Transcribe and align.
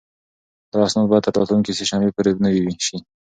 دا 0.71 0.79
اسناد 0.87 1.07
باید 1.09 1.23
تر 1.25 1.33
راتلونکې 1.39 1.77
سه 1.79 1.83
شنبې 1.89 2.11
پورې 2.15 2.31
نوي 2.45 2.65
شي. 2.85 2.97